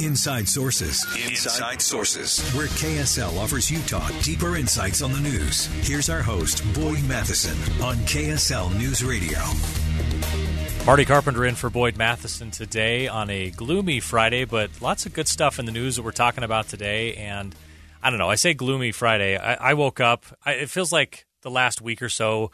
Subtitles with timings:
[0.00, 1.04] Inside Sources.
[1.28, 2.40] Inside Sources.
[2.54, 5.66] Where KSL offers Utah deeper insights on the news.
[5.86, 9.38] Here's our host, Boyd Matheson, on KSL News Radio.
[10.84, 15.28] Marty Carpenter in for Boyd Matheson today on a gloomy Friday, but lots of good
[15.28, 17.14] stuff in the news that we're talking about today.
[17.14, 17.54] And
[18.02, 19.36] I don't know, I say gloomy Friday.
[19.36, 22.50] I, I woke up, I, it feels like the last week or so,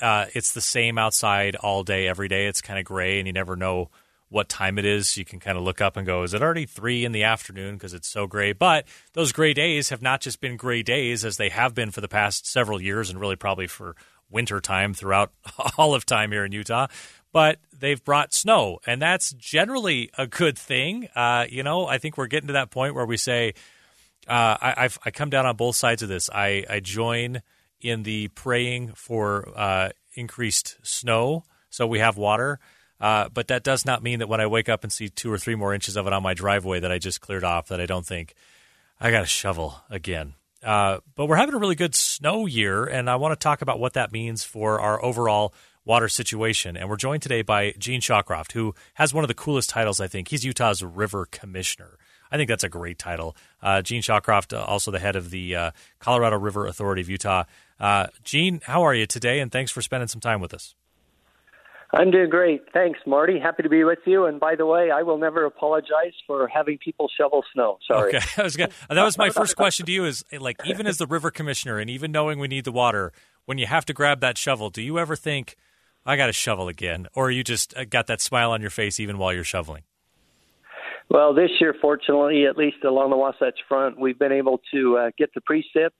[0.00, 2.46] uh, it's the same outside all day, every day.
[2.46, 3.90] It's kind of gray, and you never know
[4.34, 5.16] what time it is.
[5.16, 7.76] You can kind of look up and go, is it already three in the afternoon
[7.76, 8.52] because it's so gray?
[8.52, 12.00] But those gray days have not just been gray days as they have been for
[12.00, 13.94] the past several years and really probably for
[14.28, 15.32] winter time throughout
[15.78, 16.88] all of time here in Utah.
[17.32, 21.08] But they've brought snow, and that's generally a good thing.
[21.14, 23.54] Uh, you know, I think we're getting to that point where we say,
[24.28, 26.28] uh, I, I've, I come down on both sides of this.
[26.30, 27.42] I, I join
[27.80, 31.44] in the praying for uh, increased snow
[31.74, 32.60] so we have water.
[33.00, 35.38] Uh, but that does not mean that when I wake up and see two or
[35.38, 37.86] three more inches of it on my driveway that I just cleared off, that I
[37.86, 38.34] don't think
[39.00, 40.34] I got to shovel again.
[40.62, 43.78] Uh, but we're having a really good snow year, and I want to talk about
[43.78, 45.52] what that means for our overall
[45.84, 46.76] water situation.
[46.76, 50.06] And we're joined today by Gene Shawcroft, who has one of the coolest titles, I
[50.06, 50.28] think.
[50.28, 51.98] He's Utah's River Commissioner.
[52.30, 53.36] I think that's a great title.
[53.62, 57.44] Uh, Gene Shawcroft, uh, also the head of the uh, Colorado River Authority of Utah.
[57.78, 59.40] Uh, Gene, how are you today?
[59.40, 60.74] And thanks for spending some time with us.
[61.94, 62.62] I'm doing great.
[62.72, 63.38] Thanks, Marty.
[63.38, 64.26] Happy to be with you.
[64.26, 67.78] And by the way, I will never apologize for having people shovel snow.
[67.86, 68.16] Sorry.
[68.16, 68.42] Okay.
[68.42, 71.30] Was gonna, that was my first question to you is like, even as the river
[71.30, 73.12] commissioner and even knowing we need the water,
[73.44, 75.56] when you have to grab that shovel, do you ever think,
[76.04, 77.06] I got to shovel again?
[77.14, 79.84] Or you just uh, got that smile on your face even while you're shoveling?
[81.08, 85.10] Well, this year, fortunately, at least along the Wasatch Front, we've been able to uh,
[85.16, 85.90] get the precip,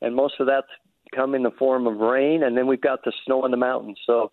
[0.00, 0.68] and most of that's
[1.14, 3.98] come in the form of rain, and then we've got the snow in the mountains.
[4.06, 4.30] So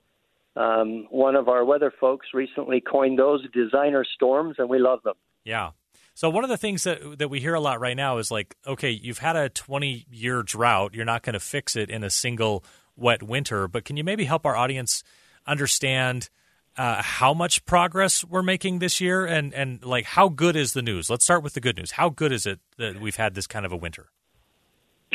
[0.55, 5.15] um, one of our weather folks recently coined those designer storms, and we love them.
[5.43, 5.71] Yeah.
[6.13, 8.55] So one of the things that that we hear a lot right now is like,
[8.67, 10.93] okay, you've had a 20 year drought.
[10.93, 12.63] You're not going to fix it in a single
[12.95, 15.03] wet winter, but can you maybe help our audience
[15.47, 16.29] understand
[16.77, 20.81] uh, how much progress we're making this year, and and like how good is the
[20.81, 21.09] news?
[21.09, 21.91] Let's start with the good news.
[21.91, 24.09] How good is it that we've had this kind of a winter?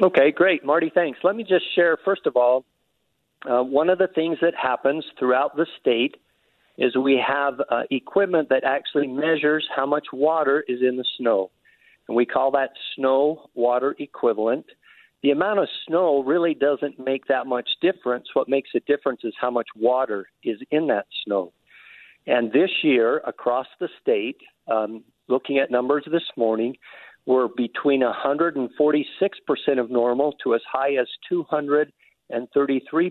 [0.02, 0.90] Okay, great, Marty.
[0.94, 1.18] Thanks.
[1.22, 2.64] Let me just share first of all
[3.44, 6.16] uh, one of the things that happens throughout the state
[6.78, 11.50] is we have uh, equipment that actually measures how much water is in the snow.
[12.08, 14.66] And we call that snow water equivalent.
[15.22, 18.26] The amount of snow really doesn't make that much difference.
[18.34, 21.52] What makes a difference is how much water is in that snow.
[22.26, 24.38] And this year, across the state,
[24.70, 26.76] um, looking at numbers this morning,
[27.24, 28.68] we're between 146%
[29.78, 31.92] of normal to as high as 200
[32.30, 33.10] and 33%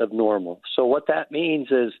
[0.00, 0.60] of normal.
[0.74, 1.92] So, what that means is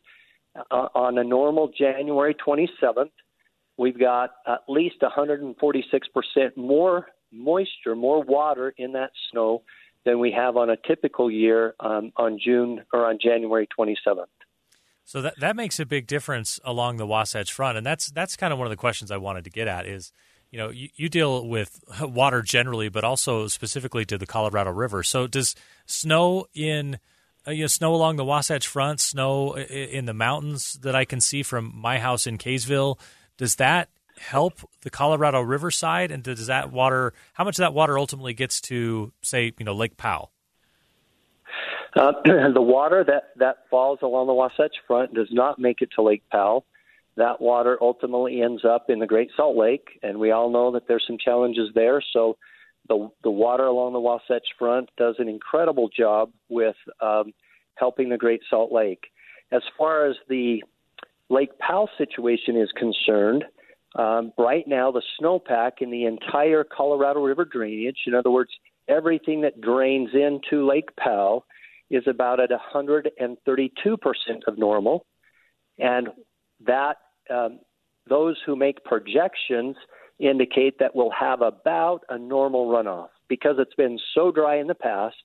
[0.70, 3.10] uh, on a normal January 27th,
[3.76, 5.54] we've got at least 146%
[6.56, 9.62] more moisture, more water in that snow
[10.04, 14.26] than we have on a typical year um, on June or on January 27th.
[15.06, 18.54] So that that makes a big difference along the Wasatch Front, and that's that's kind
[18.54, 20.12] of one of the questions I wanted to get at is
[20.54, 25.02] you know, you, you, deal with water generally, but also specifically to the Colorado River.
[25.02, 27.00] So, does snow in
[27.44, 31.20] uh, you know snow along the Wasatch Front, snow in the mountains that I can
[31.20, 33.00] see from my house in Kaysville,
[33.36, 36.12] does that help the Colorado River side?
[36.12, 39.74] And does that water, how much of that water ultimately gets to, say, you know,
[39.74, 40.30] Lake Powell?
[41.96, 46.02] Uh, the water that, that falls along the Wasatch Front does not make it to
[46.02, 46.64] Lake Powell
[47.16, 50.88] that water ultimately ends up in the Great Salt Lake, and we all know that
[50.88, 52.02] there's some challenges there.
[52.12, 52.36] So
[52.88, 57.32] the the water along the Wasatch Front does an incredible job with um,
[57.76, 59.04] helping the Great Salt Lake.
[59.52, 60.62] As far as the
[61.30, 63.44] Lake Powell situation is concerned,
[63.96, 68.50] um, right now the snowpack in the entire Colorado River drainage, in other words,
[68.88, 71.46] everything that drains into Lake Powell,
[71.90, 73.10] is about at 132%
[74.46, 75.06] of normal.
[75.78, 76.08] And
[76.66, 76.96] that
[77.30, 77.60] um,
[78.08, 79.76] those who make projections
[80.18, 83.08] indicate that we'll have about a normal runoff.
[83.28, 85.16] Because it's been so dry in the past,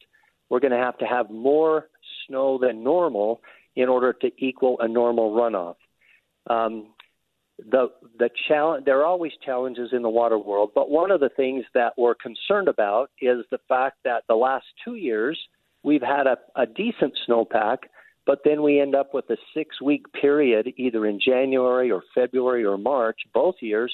[0.49, 1.89] we're going to have to have more
[2.25, 3.41] snow than normal
[3.75, 5.75] in order to equal a normal runoff.
[6.49, 6.87] Um,
[7.71, 7.87] the
[8.17, 11.65] the challenge there are always challenges in the water world, but one of the things
[11.73, 15.37] that we're concerned about is the fact that the last two years
[15.83, 17.79] we've had a, a decent snowpack,
[18.29, 22.63] but then we end up with a six week period, either in January or February
[22.63, 23.91] or March, both years,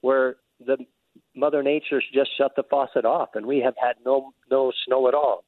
[0.00, 0.76] where the
[1.36, 5.14] Mother Nature's just shut the faucet off, and we have had no no snow at
[5.14, 5.44] all.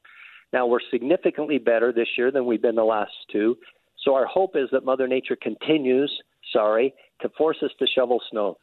[0.53, 3.59] Now we're significantly better this year than we've been the last two.
[4.05, 6.17] So our hope is that Mother Nature continues,
[6.53, 8.57] sorry, to force us to shovel snow.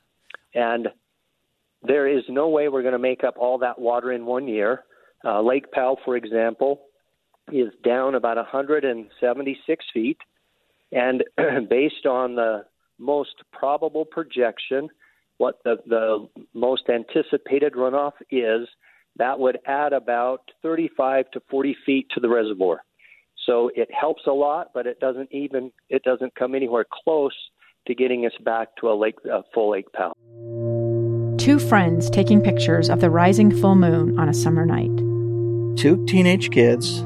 [0.54, 0.88] And
[1.84, 4.86] there is no way we're going to make up all that water in one year.
[5.26, 6.84] Uh, Lake Powell, for example,
[7.52, 10.18] is down about 176 feet.
[10.92, 11.24] And
[11.70, 12.66] based on the
[12.98, 14.90] most probable projection,
[15.38, 18.68] what the, the most anticipated runoff is,
[19.18, 22.82] that would add about 35 to 40 feet to the reservoir.
[23.46, 27.36] So it helps a lot, but it doesn't even it doesn't come anywhere close
[27.88, 30.16] to getting us back to a lake a full Lake Powell.
[31.38, 34.98] Two friends taking pictures of the rising full moon on a summer night.
[35.78, 37.06] Two teenage kids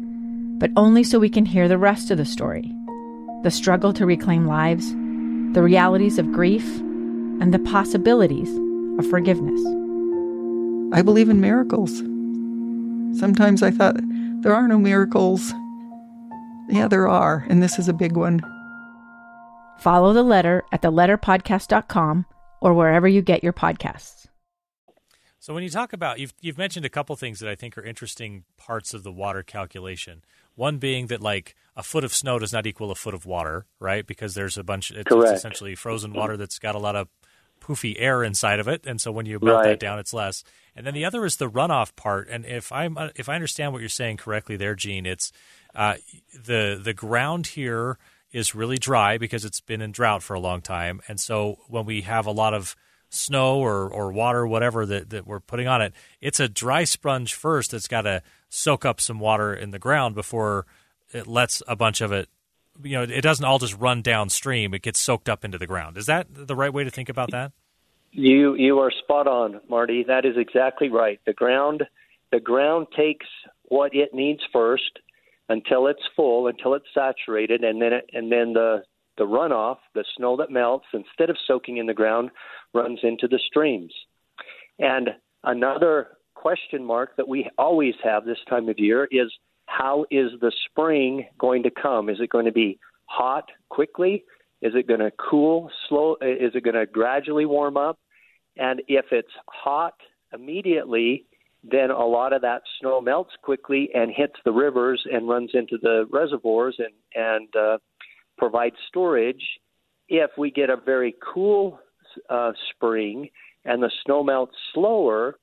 [0.61, 2.71] but only so we can hear the rest of the story
[3.41, 4.91] the struggle to reclaim lives,
[5.55, 6.63] the realities of grief,
[7.41, 8.47] and the possibilities
[8.99, 9.59] of forgiveness.
[10.93, 11.97] I believe in miracles.
[13.19, 13.95] Sometimes I thought
[14.43, 15.51] there are no miracles.
[16.69, 18.41] Yeah, there are, and this is a big one.
[19.79, 22.27] Follow the letter at theletterpodcast.com
[22.61, 24.27] or wherever you get your podcasts.
[25.41, 27.83] So when you talk about you've you've mentioned a couple things that I think are
[27.83, 30.23] interesting parts of the water calculation.
[30.61, 33.65] One being that like a foot of snow does not equal a foot of water,
[33.79, 34.05] right?
[34.05, 37.07] Because there's a bunch it's, it's essentially frozen water that's got a lot of
[37.59, 39.69] poofy air inside of it, and so when you melt right.
[39.69, 40.43] that down, it's less.
[40.75, 42.27] And then the other is the runoff part.
[42.29, 45.31] And if I'm if I understand what you're saying correctly, there, Gene, it's
[45.73, 45.95] uh,
[46.31, 47.97] the the ground here
[48.31, 51.85] is really dry because it's been in drought for a long time, and so when
[51.85, 52.75] we have a lot of
[53.11, 57.33] snow or, or water, whatever that, that we're putting on it, it's a dry sponge
[57.33, 60.65] first that's got to soak up some water in the ground before
[61.11, 62.29] it lets a bunch of it.
[62.81, 65.97] You know, it doesn't all just run downstream; it gets soaked up into the ground.
[65.97, 67.51] Is that the right way to think about that?
[68.11, 70.03] You you are spot on, Marty.
[70.07, 71.19] That is exactly right.
[71.25, 71.83] The ground
[72.31, 73.27] the ground takes
[73.63, 74.99] what it needs first
[75.49, 78.83] until it's full, until it's saturated, and then it, and then the
[79.21, 82.31] the runoff, the snow that melts, instead of soaking in the ground,
[82.73, 83.93] runs into the streams.
[84.79, 85.11] And
[85.43, 89.31] another question mark that we always have this time of year is
[89.67, 92.09] how is the spring going to come?
[92.09, 94.23] Is it going to be hot quickly?
[94.63, 96.15] Is it going to cool slow?
[96.19, 97.99] Is it going to gradually warm up?
[98.57, 99.93] And if it's hot
[100.33, 101.27] immediately,
[101.63, 105.77] then a lot of that snow melts quickly and hits the rivers and runs into
[105.79, 107.77] the reservoirs and and uh,
[108.41, 109.43] provides storage.
[110.09, 111.79] If we get a very cool
[112.27, 113.29] uh, spring
[113.63, 115.35] and the snow melts slower,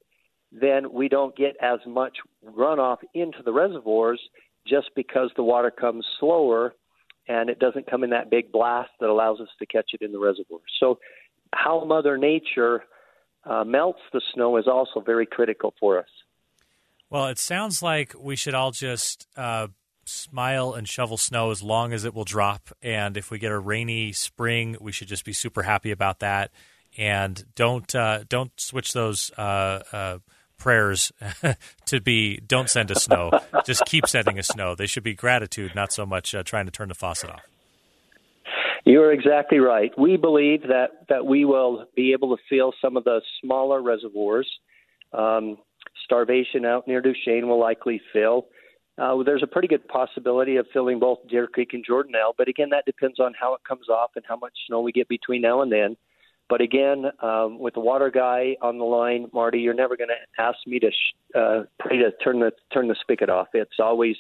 [0.51, 4.21] then we don't get as much runoff into the reservoirs
[4.67, 6.75] just because the water comes slower
[7.29, 10.11] and it doesn't come in that big blast that allows us to catch it in
[10.11, 10.61] the reservoir.
[10.81, 10.99] So,
[11.55, 12.83] how Mother Nature
[13.45, 16.09] uh, melts the snow is also very critical for us.
[17.09, 19.69] Well, it sounds like we should all just uh,
[20.09, 22.71] smile and shovel snow as long as it will drop.
[22.83, 26.51] And if we get a rainy spring, we should just be super happy about that.
[26.97, 30.19] And don't uh, don't switch those uh, uh,
[30.59, 31.13] prayers
[31.87, 33.31] to be don't send us snow.
[33.65, 34.75] just keep sending us snow.
[34.75, 37.43] They should be gratitude, not so much uh, trying to turn the faucet off.
[38.85, 39.91] You are exactly right.
[39.99, 44.49] We believe that, that we will be able to fill some of the smaller reservoirs.
[45.13, 45.59] Um,
[46.05, 48.47] starvation out near Duchesne will likely fill.
[48.99, 52.71] Uh, there's a pretty good possibility of filling both Deer Creek and Jordanelle, but again,
[52.71, 55.63] that depends on how it comes off and how much snow we get between now
[55.63, 55.97] and then.
[56.49, 60.43] But again, um, with the water guy on the line, Marty, you're never going to
[60.43, 63.49] ask me to sh- uh, pray to turn the turn the spigot off.
[63.53, 64.17] It's always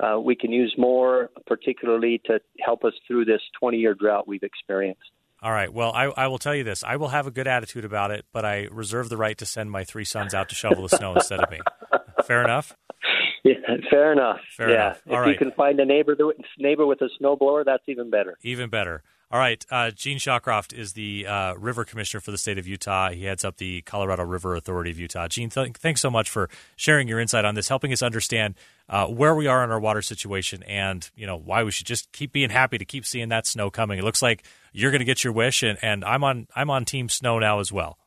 [0.00, 4.42] uh, we can use more, particularly to help us through this 20 year drought we've
[4.42, 5.10] experienced.
[5.42, 5.72] All right.
[5.72, 6.82] Well, I, I, will tell you this.
[6.82, 9.70] I will have a good attitude about it, but I reserve the right to send
[9.70, 11.60] my three sons out to shovel the snow instead of me.
[12.24, 12.74] Fair enough?
[13.48, 14.40] Yeah, fair enough.
[14.56, 14.86] Fair yeah.
[14.86, 15.02] Enough.
[15.06, 15.28] If right.
[15.28, 16.16] you can find a neighbor
[16.58, 18.36] neighbor with a snowblower, that's even better.
[18.42, 19.02] Even better.
[19.30, 19.64] All right.
[19.70, 23.10] Uh, Gene Shawcroft is the uh, River Commissioner for the state of Utah.
[23.10, 25.28] He heads up the Colorado River Authority of Utah.
[25.28, 28.54] Gene, th- thanks so much for sharing your insight on this, helping us understand
[28.88, 32.10] uh, where we are in our water situation and you know why we should just
[32.12, 33.98] keep being happy to keep seeing that snow coming.
[33.98, 36.86] It looks like you're going to get your wish, and, and I'm on I'm on
[36.86, 37.98] Team Snow now as well.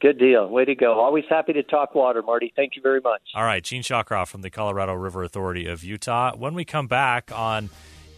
[0.00, 0.48] Good deal.
[0.48, 0.98] Way to go.
[0.98, 2.52] Always happy to talk water, Marty.
[2.56, 3.20] Thank you very much.
[3.34, 3.62] All right.
[3.62, 6.34] Gene Shawcroft from the Colorado River Authority of Utah.
[6.34, 7.68] When we come back on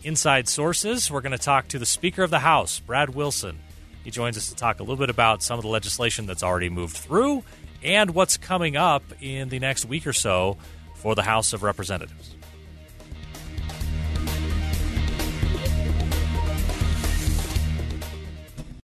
[0.05, 1.11] Inside Sources.
[1.11, 3.59] We're going to talk to the Speaker of the House, Brad Wilson.
[4.05, 6.69] He joins us to talk a little bit about some of the legislation that's already
[6.69, 7.45] moved through
[7.83, 10.57] and what's coming up in the next week or so
[10.97, 12.35] for the House of Representatives.